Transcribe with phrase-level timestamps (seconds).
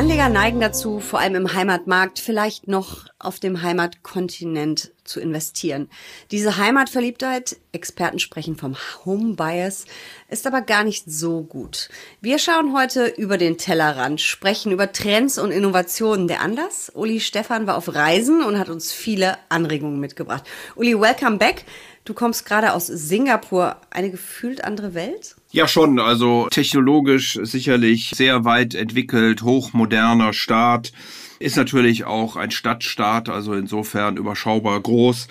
[0.00, 5.90] Anleger neigen dazu, vor allem im Heimatmarkt, vielleicht noch auf dem Heimatkontinent zu investieren.
[6.30, 9.84] Diese Heimatverliebtheit, Experten sprechen vom Home Bias,
[10.30, 11.90] ist aber gar nicht so gut.
[12.22, 16.28] Wir schauen heute über den Tellerrand, sprechen über Trends und Innovationen.
[16.28, 16.90] Der Anlass?
[16.94, 20.44] Uli Stefan war auf Reisen und hat uns viele Anregungen mitgebracht.
[20.76, 21.66] Uli, welcome back.
[22.06, 25.36] Du kommst gerade aus Singapur, eine gefühlt andere Welt?
[25.52, 25.98] Ja, schon.
[25.98, 30.92] Also technologisch sicherlich sehr weit entwickelt, hochmoderner Staat.
[31.40, 35.26] Ist natürlich auch ein Stadtstaat, also insofern überschaubar groß.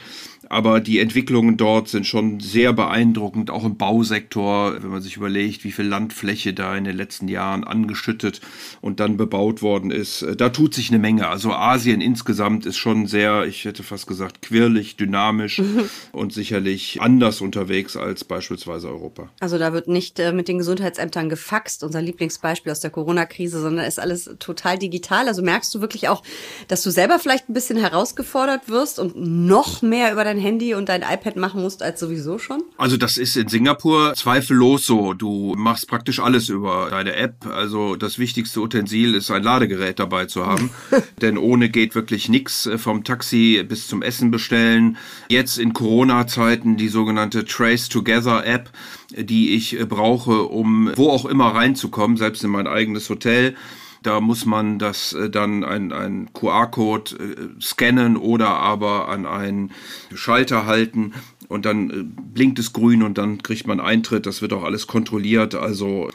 [0.49, 5.63] Aber die Entwicklungen dort sind schon sehr beeindruckend, auch im Bausektor, wenn man sich überlegt,
[5.63, 8.41] wie viel Landfläche da in den letzten Jahren angeschüttet
[8.81, 10.25] und dann bebaut worden ist.
[10.37, 11.27] Da tut sich eine Menge.
[11.27, 15.61] Also Asien insgesamt ist schon sehr, ich hätte fast gesagt, quirlig, dynamisch
[16.11, 19.29] und sicherlich anders unterwegs als beispielsweise Europa.
[19.39, 23.85] Also da wird nicht äh, mit den Gesundheitsämtern gefaxt, unser Lieblingsbeispiel aus der Corona-Krise, sondern
[23.85, 25.27] ist alles total digital.
[25.27, 26.23] Also merkst du wirklich auch,
[26.67, 30.89] dass du selber vielleicht ein bisschen herausgefordert wirst und noch mehr über dein Handy und
[30.89, 32.63] dein iPad machen musst als sowieso schon?
[32.77, 35.13] Also das ist in Singapur zweifellos so.
[35.13, 37.45] Du machst praktisch alles über deine App.
[37.45, 40.71] Also das wichtigste Utensil ist ein Ladegerät dabei zu haben.
[41.21, 44.97] Denn ohne geht wirklich nichts äh, vom Taxi bis zum Essen bestellen.
[45.29, 48.69] Jetzt in Corona-Zeiten die sogenannte Trace Together App,
[49.15, 53.55] die ich äh, brauche, um wo auch immer reinzukommen, selbst in mein eigenes Hotel.
[54.03, 59.71] Da muss man das äh, dann ein, ein QR-Code äh, scannen oder aber an einen
[60.13, 61.13] Schalter halten
[61.47, 64.25] und dann äh, blinkt es grün und dann kriegt man Eintritt.
[64.25, 65.55] Das wird auch alles kontrolliert.
[65.55, 66.09] Also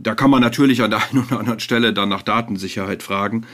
[0.00, 3.46] da kann man natürlich an der einen oder anderen Stelle dann nach Datensicherheit fragen.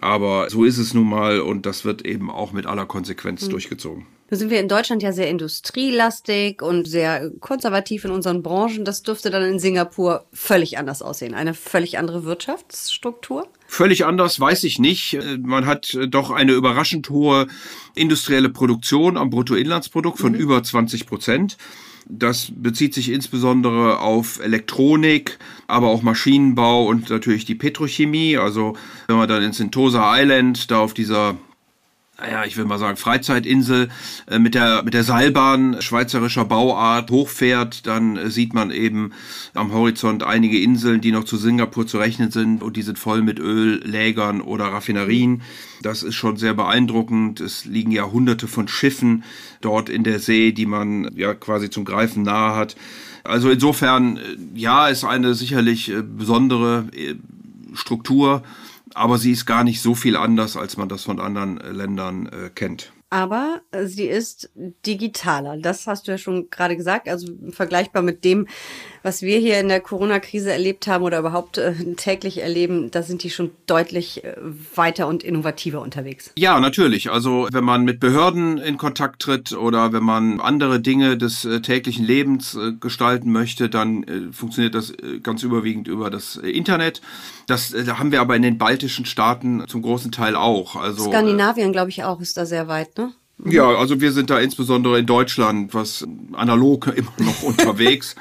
[0.00, 3.50] Aber so ist es nun mal und das wird eben auch mit aller Konsequenz mhm.
[3.50, 4.06] durchgezogen.
[4.30, 8.84] Nun sind wir in Deutschland ja sehr industrielastig und sehr konservativ in unseren Branchen.
[8.84, 11.34] Das dürfte dann in Singapur völlig anders aussehen.
[11.34, 13.46] Eine völlig andere Wirtschaftsstruktur?
[13.66, 15.18] Völlig anders weiß ich nicht.
[15.38, 17.46] Man hat doch eine überraschend hohe
[17.94, 20.38] industrielle Produktion am Bruttoinlandsprodukt von mhm.
[20.38, 21.58] über 20 Prozent.
[22.08, 28.36] Das bezieht sich insbesondere auf Elektronik, aber auch Maschinenbau und natürlich die Petrochemie.
[28.36, 28.76] Also
[29.06, 31.36] wenn man dann in Sentosa Island da auf dieser
[32.18, 33.88] naja, ich will mal sagen, Freizeitinsel
[34.30, 39.12] äh, mit der, mit der Seilbahn schweizerischer Bauart hochfährt, dann äh, sieht man eben
[39.54, 43.22] am Horizont einige Inseln, die noch zu Singapur zu rechnen sind und die sind voll
[43.22, 45.42] mit Öllägern oder Raffinerien.
[45.80, 47.40] Das ist schon sehr beeindruckend.
[47.40, 49.24] Es liegen ja hunderte von Schiffen
[49.60, 52.76] dort in der See, die man ja quasi zum Greifen nahe hat.
[53.24, 54.20] Also insofern, äh,
[54.54, 56.88] ja, ist eine sicherlich besondere
[57.72, 58.42] Struktur
[58.94, 62.26] aber sie ist gar nicht so viel anders, als man das von anderen äh, Ländern
[62.26, 64.50] äh, kennt aber äh, sie ist
[64.86, 65.58] digitaler.
[65.58, 68.48] Das hast du ja schon gerade gesagt, also vergleichbar mit dem,
[69.02, 73.22] was wir hier in der Corona-Krise erlebt haben oder überhaupt äh, täglich erleben, da sind
[73.22, 74.34] die schon deutlich äh,
[74.74, 76.32] weiter und innovativer unterwegs.
[76.38, 77.10] Ja, natürlich.
[77.10, 81.60] Also wenn man mit Behörden in Kontakt tritt oder wenn man andere Dinge des äh,
[81.60, 87.02] täglichen Lebens gestalten möchte, dann funktioniert das ganz überwiegend über das Internet.
[87.46, 90.76] Das haben wir aber in den baltischen Staaten zum großen Teil auch.
[90.76, 93.01] Also Skandinavien, glaube ich, auch ist da sehr weit, ne?
[93.44, 98.14] Ja, also wir sind da insbesondere in Deutschland, was analog immer noch unterwegs.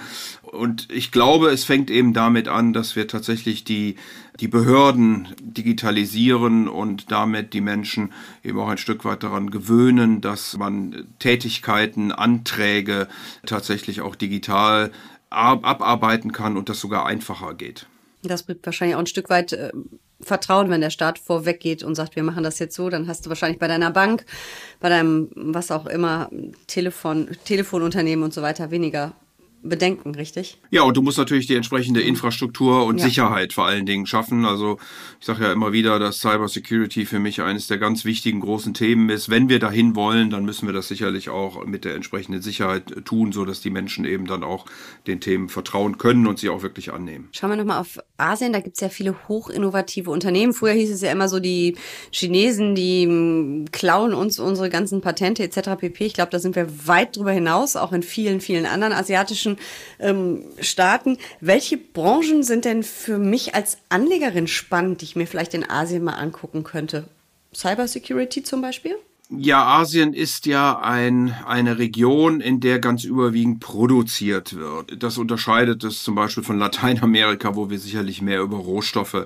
[0.44, 3.96] Und ich glaube, es fängt eben damit an, dass wir tatsächlich die,
[4.40, 8.12] die Behörden digitalisieren und damit die Menschen
[8.44, 13.08] eben auch ein Stück weit daran gewöhnen, dass man Tätigkeiten, Anträge
[13.46, 14.92] tatsächlich auch digital
[15.30, 17.86] abarbeiten kann und das sogar einfacher geht.
[18.24, 19.72] Das bringt wahrscheinlich auch ein Stück weit äh,
[20.24, 23.30] Vertrauen, wenn der Staat vorweggeht und sagt, wir machen das jetzt so, dann hast du
[23.30, 24.26] wahrscheinlich bei deiner Bank,
[24.80, 26.30] bei deinem, was auch immer,
[26.68, 29.14] Telefon, Telefonunternehmen und so weiter weniger
[29.64, 30.58] Bedenken, richtig?
[30.72, 33.06] Ja, und du musst natürlich die entsprechende Infrastruktur und ja.
[33.06, 34.46] Sicherheit vor allen Dingen schaffen.
[34.46, 34.78] Also
[35.20, 38.74] ich sage ja immer wieder, dass Cyber Security für mich eines der ganz wichtigen großen
[38.74, 39.30] Themen ist.
[39.30, 43.32] Wenn wir dahin wollen, dann müssen wir das sicherlich auch mit der entsprechenden Sicherheit tun,
[43.32, 44.66] so dass die Menschen eben dann auch
[45.06, 47.30] den Themen vertrauen können und sie auch wirklich annehmen.
[47.32, 50.54] Schauen wir nochmal auf Asien, da gibt es ja viele hochinnovative Unternehmen.
[50.54, 51.76] Früher hieß es ja immer so, die
[52.12, 55.72] Chinesen, die hm, klauen uns unsere ganzen Patente etc.
[55.78, 56.06] pp.
[56.06, 59.58] Ich glaube, da sind wir weit drüber hinaus, auch in vielen, vielen anderen asiatischen afrikanischen
[60.00, 61.18] ähm, Staaten.
[61.40, 66.04] Welche Branchen sind denn für mich als Anlegerin spannend, die ich mir vielleicht in Asien
[66.04, 67.06] mal angucken könnte?
[67.54, 68.96] Cybersecurity zum Beispiel?
[69.34, 75.02] Ja, Asien ist ja ein, eine Region, in der ganz überwiegend produziert wird.
[75.02, 79.26] Das unterscheidet es zum Beispiel von Lateinamerika, wo wir sicherlich mehr über Rohstoffe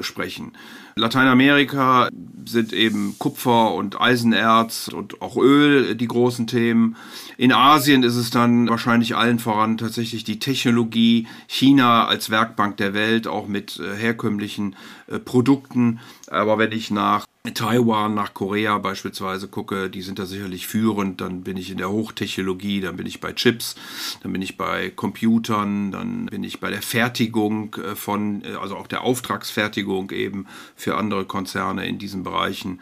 [0.00, 0.52] sprechen.
[0.94, 2.08] Lateinamerika
[2.46, 6.96] sind eben Kupfer und Eisenerz und auch Öl die großen Themen.
[7.36, 11.26] In Asien ist es dann wahrscheinlich allen voran tatsächlich die Technologie.
[11.46, 14.76] China als Werkbank der Welt, auch mit äh, herkömmlichen
[15.08, 16.00] äh, Produkten.
[16.28, 21.42] Aber wenn ich nach Taiwan, nach Korea beispielsweise gucke, die sind da sicherlich führend, dann
[21.42, 23.74] bin ich in der Hochtechnologie, dann bin ich bei Chips,
[24.22, 28.76] dann bin ich bei Computern, dann bin ich bei der Fertigung äh, von, äh, also
[28.76, 30.46] auch der Auftragsfertigung eben
[30.76, 32.80] für andere Konzerne in diesen Bereichen.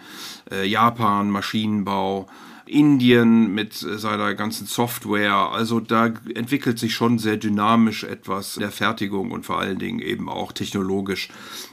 [0.51, 2.29] Äh, Japan, Maschinenbau,
[2.71, 5.35] Indien mit seiner ganzen Software.
[5.35, 10.29] Also da entwickelt sich schon sehr dynamisch etwas der Fertigung und vor allen Dingen eben
[10.29, 11.29] auch technologisch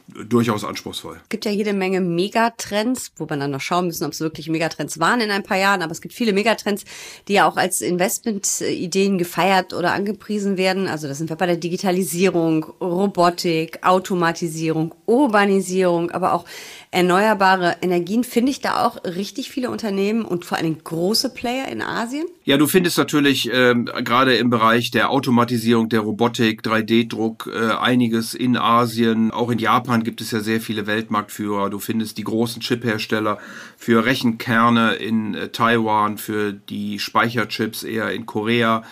[0.08, 1.20] durchaus anspruchsvoll.
[1.24, 4.50] Es gibt ja jede Menge Megatrends, wo wir dann noch schauen müssen, ob es wirklich
[4.50, 5.82] Megatrends waren in ein paar Jahren.
[5.82, 6.86] Aber es gibt viele Megatrends,
[7.28, 10.88] die ja auch als Investmentideen gefeiert oder angepriesen werden.
[10.88, 16.46] Also das sind wir bei der Digitalisierung, Robotik, Automatisierung, Urbanisierung, aber auch
[16.92, 18.24] erneuerbare Energien.
[18.24, 22.26] Finde ich da auch richtig viele Unternehmen und vor allem große Player in Asien?
[22.46, 28.34] Ja, du findest natürlich ähm, gerade im Bereich der Automatisierung, der Robotik, 3D-Druck äh, einiges
[28.34, 29.32] in Asien.
[29.32, 31.70] Auch in Japan gibt es ja sehr viele Weltmarktführer.
[31.70, 33.38] Du findest die großen Chiphersteller
[33.76, 38.84] für Rechenkerne in äh, Taiwan, für die Speicherchips eher in Korea.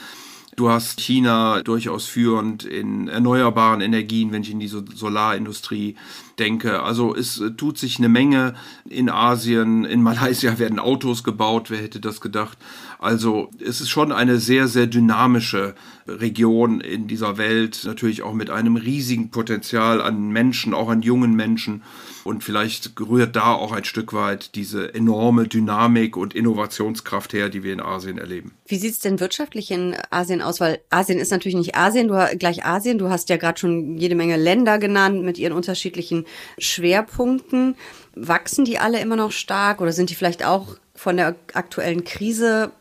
[0.55, 5.95] Du hast China durchaus führend in erneuerbaren Energien, wenn ich in die Solarindustrie
[6.39, 6.81] denke.
[6.81, 8.53] Also es äh, tut sich eine Menge
[8.87, 9.83] in Asien.
[9.83, 11.69] In Malaysia werden Autos gebaut.
[11.69, 12.57] Wer hätte das gedacht?
[12.99, 15.75] Also es ist schon eine sehr, sehr dynamische
[16.07, 17.81] Region in dieser Welt.
[17.85, 21.83] Natürlich auch mit einem riesigen Potenzial an Menschen, auch an jungen Menschen.
[22.23, 27.63] Und vielleicht rührt da auch ein Stück weit diese enorme Dynamik und Innovationskraft her, die
[27.63, 28.53] wir in Asien erleben.
[28.67, 30.59] Wie sieht es denn wirtschaftlich in Asien aus?
[30.59, 32.97] Weil Asien ist natürlich nicht Asien, du gleich Asien.
[32.97, 36.25] Du hast ja gerade schon jede Menge Länder genannt mit ihren unterschiedlichen
[36.57, 37.75] Schwerpunkten.
[38.15, 42.71] Wachsen die alle immer noch stark oder sind die vielleicht auch von der aktuellen Krise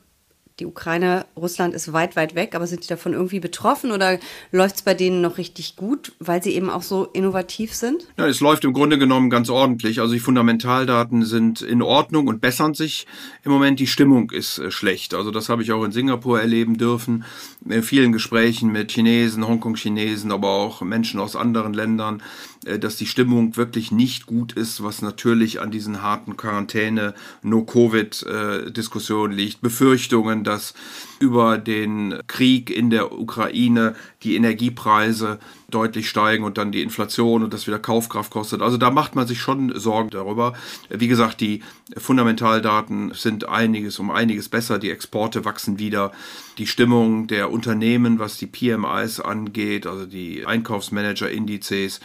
[0.60, 4.20] die Ukraine, Russland ist weit, weit weg, aber sind die davon irgendwie betroffen oder
[4.52, 8.06] läuft es bei denen noch richtig gut, weil sie eben auch so innovativ sind?
[8.16, 10.00] Ja, es läuft im Grunde genommen ganz ordentlich.
[10.00, 13.06] Also die Fundamentaldaten sind in Ordnung und bessern sich.
[13.42, 15.14] Im Moment die Stimmung ist äh, schlecht.
[15.14, 17.24] Also das habe ich auch in Singapur erleben dürfen.
[17.68, 22.22] In vielen Gesprächen mit Chinesen, Hongkong-Chinesen, aber auch Menschen aus anderen Ländern
[22.64, 29.32] äh, dass die Stimmung wirklich nicht gut ist, was natürlich an diesen harten Quarantäne, No-Covid-Diskussionen
[29.32, 29.60] liegt.
[29.60, 30.74] Befürchtungen, dass
[31.18, 35.38] über den Krieg in der Ukraine die Energiepreise
[35.70, 38.62] deutlich steigen und dann die Inflation und das wieder Kaufkraft kostet.
[38.62, 40.54] Also da macht man sich schon Sorgen darüber.
[40.88, 41.62] Wie gesagt, die
[41.96, 44.78] Fundamentaldaten sind einiges um einiges besser.
[44.78, 46.12] Die Exporte wachsen wieder.
[46.58, 52.00] Die Stimmung der Unternehmen, was die PMIs angeht, also die Einkaufsmanager-Indizes,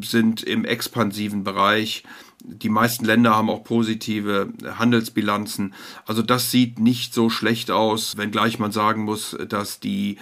[0.00, 2.02] sind im expansiven Bereich.
[2.46, 5.74] Die meisten Länder haben auch positive Handelsbilanzen.
[6.04, 10.18] Also das sieht nicht so schlecht aus, wenngleich man sagen muss, dass die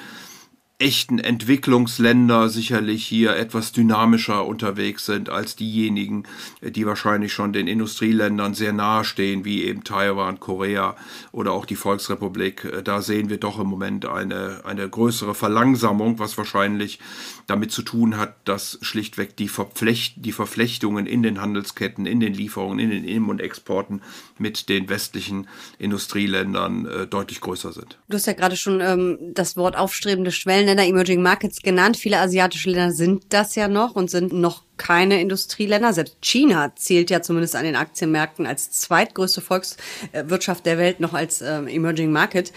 [0.79, 6.25] echten Entwicklungsländer sicherlich hier etwas dynamischer unterwegs sind als diejenigen,
[6.61, 10.97] die wahrscheinlich schon den Industrieländern sehr nahe stehen, wie eben Taiwan, Korea
[11.31, 12.69] oder auch die Volksrepublik.
[12.85, 16.99] Da sehen wir doch im Moment eine, eine größere Verlangsamung, was wahrscheinlich
[17.47, 22.35] damit zu tun hat, dass schlichtweg die, Verflecht, die Verflechtungen in den Handelsketten, in den
[22.35, 24.03] Lieferungen, in den Innen- und Exporten
[24.39, 25.49] mit den westlichen
[25.79, 27.99] Industrieländern äh, deutlich größer sind.
[28.09, 30.33] Du hast ja gerade schon ähm, das Wort aufstrebende
[30.73, 31.97] Schwellenländer, Emerging Markets genannt.
[31.97, 35.93] Viele asiatische Länder sind das ja noch und sind noch keine Industrieländer.
[35.93, 41.41] Selbst China zählt ja zumindest an den Aktienmärkten als zweitgrößte Volkswirtschaft der Welt noch als
[41.41, 42.53] äh, Emerging Market.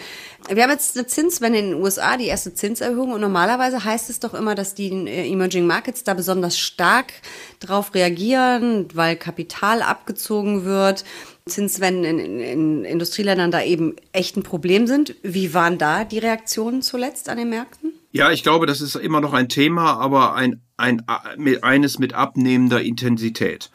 [0.48, 3.12] Wir haben jetzt eine Zinswende in den USA, die erste Zinserhöhung.
[3.12, 7.12] Und normalerweise heißt es doch immer, dass die äh, Emerging Markets da besonders stark
[7.60, 11.04] drauf reagieren, weil Kapital abgezogen wird.
[11.46, 15.14] Zinswenden in, in, in Industrieländern da eben echt ein Problem sind.
[15.22, 17.92] Wie waren da die Reaktionen zuletzt an den Märkten?
[18.16, 21.02] Ja, ich glaube, das ist immer noch ein Thema, aber ein, ein,
[21.60, 23.70] eines mit abnehmender Intensität.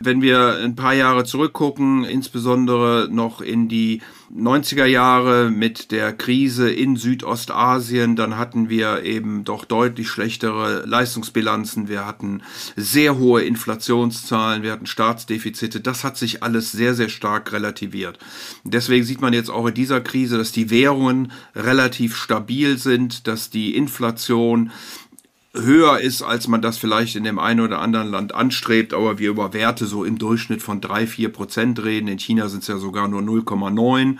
[0.00, 4.02] Wenn wir ein paar Jahre zurückgucken, insbesondere noch in die
[4.36, 11.86] 90er Jahre mit der Krise in Südostasien, dann hatten wir eben doch deutlich schlechtere Leistungsbilanzen.
[11.86, 12.42] Wir hatten
[12.74, 15.80] sehr hohe Inflationszahlen, wir hatten Staatsdefizite.
[15.80, 18.18] Das hat sich alles sehr, sehr stark relativiert.
[18.64, 23.50] Deswegen sieht man jetzt auch in dieser Krise, dass die Währungen relativ stabil sind, dass
[23.50, 24.72] die Inflation
[25.54, 29.30] höher ist, als man das vielleicht in dem einen oder anderen Land anstrebt, aber wir
[29.30, 32.08] über Werte so im Durchschnitt von drei vier Prozent reden.
[32.08, 34.18] In China sind es ja sogar nur 0,9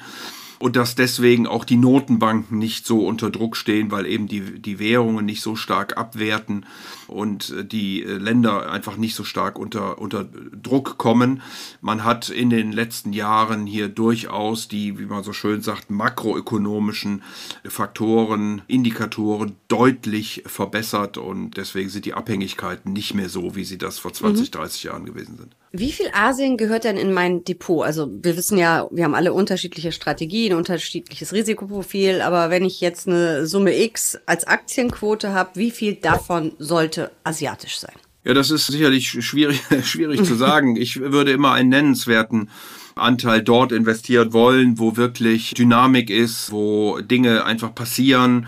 [0.64, 4.78] und dass deswegen auch die Notenbanken nicht so unter Druck stehen, weil eben die, die
[4.78, 6.64] Währungen nicht so stark abwerten
[7.06, 11.42] und äh, die äh, Länder einfach nicht so stark unter, unter Druck kommen.
[11.82, 17.22] Man hat in den letzten Jahren hier durchaus die, wie man so schön sagt, makroökonomischen
[17.66, 23.98] Faktoren, Indikatoren deutlich verbessert und deswegen sind die Abhängigkeiten nicht mehr so, wie sie das
[23.98, 24.50] vor 20, mhm.
[24.52, 25.54] 30 Jahren gewesen sind.
[25.76, 27.84] Wie viel Asien gehört denn in mein Depot?
[27.84, 33.08] Also wir wissen ja, wir haben alle unterschiedliche Strategien, unterschiedliches Risikoprofil, aber wenn ich jetzt
[33.08, 37.94] eine Summe X als Aktienquote habe, wie viel davon sollte asiatisch sein?
[38.22, 40.76] Ja, das ist sicherlich schwierig, schwierig zu sagen.
[40.76, 42.50] Ich würde immer einen nennenswerten
[42.94, 48.46] Anteil dort investieren wollen, wo wirklich Dynamik ist, wo Dinge einfach passieren,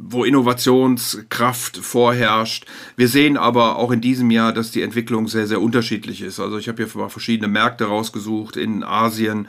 [0.00, 2.66] wo Innovationskraft vorherrscht.
[2.96, 6.40] Wir sehen aber auch in diesem Jahr, dass die Entwicklung sehr, sehr unterschiedlich ist.
[6.40, 9.48] Also ich habe hier mal verschiedene Märkte rausgesucht in Asien,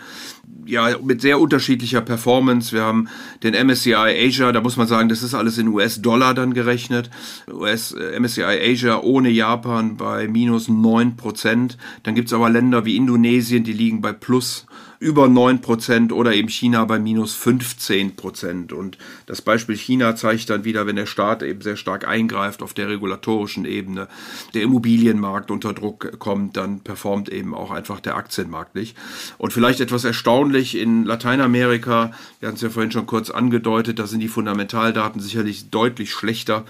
[0.65, 2.71] ja, mit sehr unterschiedlicher Performance.
[2.71, 3.07] Wir haben
[3.43, 7.09] den MSCI Asia, da muss man sagen, das ist alles in US-Dollar dann gerechnet.
[7.51, 11.77] US, äh, MSCI Asia ohne Japan bei minus neun Prozent.
[12.03, 14.65] Dann gibt's aber Länder wie Indonesien, die liegen bei plus
[14.99, 18.73] über 9% oder eben China bei minus 15%.
[18.73, 22.73] Und das Beispiel China zeigt dann wieder, wenn der Staat eben sehr stark eingreift auf
[22.73, 24.07] der regulatorischen Ebene,
[24.53, 28.97] der Immobilienmarkt unter Druck kommt, dann performt eben auch einfach der Aktienmarkt nicht.
[29.37, 34.07] Und vielleicht etwas erstaunlich in Lateinamerika, wir hatten es ja vorhin schon kurz angedeutet, da
[34.07, 36.65] sind die Fundamentaldaten sicherlich deutlich schlechter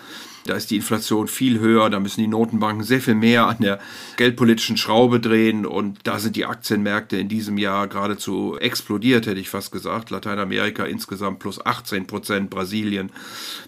[0.45, 3.79] da ist die Inflation viel höher, da müssen die Notenbanken sehr viel mehr an der
[4.17, 9.49] geldpolitischen Schraube drehen und da sind die Aktienmärkte in diesem Jahr geradezu explodiert, hätte ich
[9.49, 10.11] fast gesagt.
[10.11, 13.11] Lateinamerika insgesamt plus 18 Prozent, Brasilien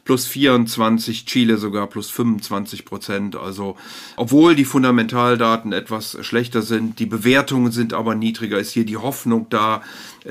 [0.06, 3.36] plus 24, Chile sogar plus 25 Prozent.
[3.36, 3.76] Also
[4.16, 9.48] obwohl die Fundamentaldaten etwas schlechter sind, die Bewertungen sind aber niedriger, ist hier die Hoffnung
[9.50, 9.82] da,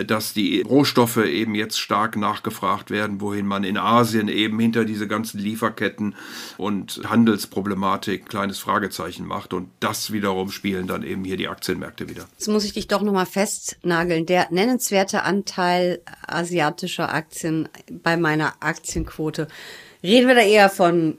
[0.05, 5.09] dass die Rohstoffe eben jetzt stark nachgefragt werden, wohin man in Asien eben hinter diese
[5.09, 6.15] ganzen Lieferketten
[6.59, 9.55] und Handelsproblematik kleines Fragezeichen macht.
[9.55, 12.27] Und das wiederum spielen dann eben hier die Aktienmärkte wieder.
[12.33, 14.27] Jetzt muss ich dich doch nochmal festnageln.
[14.27, 19.49] Der nennenswerte Anteil asiatischer Aktien bei meiner Aktienquote.
[20.03, 21.19] Reden wir da eher von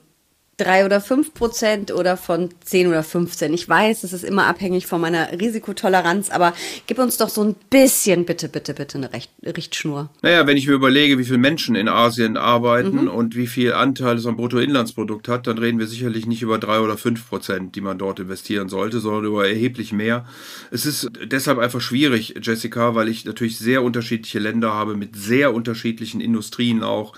[0.58, 3.54] drei oder fünf Prozent oder von zehn oder 15.
[3.54, 6.54] Ich weiß, es ist immer abhängig von meiner Risikotoleranz, aber
[6.88, 10.10] gib uns doch so ein bisschen, bitte, bitte, bitte eine Recht, Richtschnur.
[10.22, 13.08] Naja, wenn ich mir überlege, wie viele Menschen in Asien arbeiten mhm.
[13.08, 16.80] und wie viel Anteil es am Bruttoinlandsprodukt hat, dann reden wir sicherlich nicht über drei
[16.80, 20.26] oder fünf Prozent, die man dort investieren sollte, sondern über erheblich mehr.
[20.72, 25.54] Es ist deshalb einfach schwierig, Jessica, weil ich natürlich sehr unterschiedliche Länder habe mit sehr
[25.54, 27.14] unterschiedlichen Industrien auch.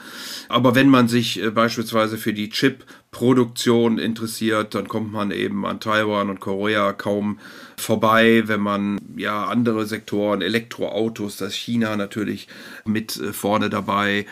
[0.47, 5.65] Aber wenn man sich äh, beispielsweise für die Chip Produktion interessiert, dann kommt man eben
[5.65, 7.39] an Taiwan und Korea kaum
[7.79, 8.43] vorbei.
[8.45, 12.47] Wenn man ja andere Sektoren, Elektroautos, das China natürlich
[12.85, 14.25] mit äh, vorne dabei.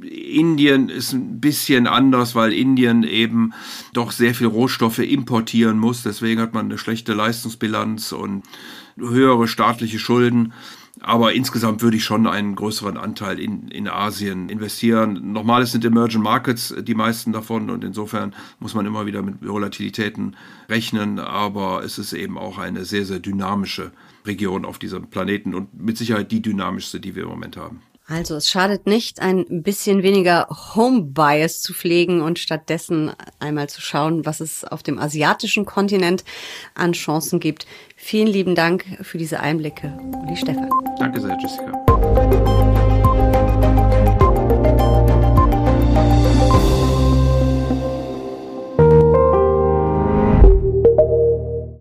[0.00, 3.52] Indien ist ein bisschen anders, weil Indien eben
[3.92, 6.02] doch sehr viel Rohstoffe importieren muss.
[6.02, 8.42] Deswegen hat man eine schlechte Leistungsbilanz und
[8.96, 10.52] höhere staatliche Schulden.
[11.04, 15.32] Aber insgesamt würde ich schon einen größeren Anteil in, in Asien investieren.
[15.32, 19.44] Nochmal, es sind Emerging Markets die meisten davon und insofern muss man immer wieder mit
[19.44, 20.36] Volatilitäten
[20.68, 21.18] rechnen.
[21.18, 23.90] Aber es ist eben auch eine sehr, sehr dynamische
[24.24, 27.80] Region auf diesem Planeten und mit Sicherheit die dynamischste, die wir im Moment haben.
[28.06, 33.80] Also es schadet nicht, ein bisschen weniger Home Bias zu pflegen und stattdessen einmal zu
[33.80, 36.24] schauen, was es auf dem asiatischen Kontinent
[36.74, 37.66] an Chancen gibt.
[37.96, 40.68] Vielen lieben Dank für diese Einblicke, Uli Stefan.
[40.98, 42.71] Danke sehr, Jessica.